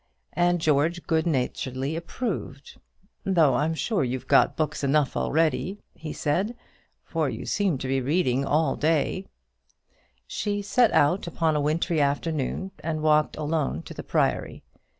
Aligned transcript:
and 0.33 0.59
George 0.59 1.03
good 1.05 1.27
naturedly 1.27 1.95
approving 1.95 2.63
"though 3.23 3.53
I'm 3.53 3.75
sure 3.75 4.03
you've 4.03 4.25
got 4.27 4.57
books 4.57 4.83
enough 4.83 5.15
already," 5.15 5.77
he 5.93 6.11
said; 6.11 6.55
"for 7.03 7.29
you 7.29 7.45
seem 7.45 7.77
to 7.77 7.87
be 7.87 8.01
reading 8.01 8.43
all 8.43 8.75
day" 8.75 9.27
she 10.25 10.63
set 10.63 10.91
out 10.91 11.27
upon 11.27 11.55
a 11.55 11.61
wintry 11.61 12.01
afternoon 12.01 12.71
and 12.79 13.03
walked 13.03 13.37
alone 13.37 13.83
to 13.83 13.93
the 13.93 14.01
Priory. 14.01 14.63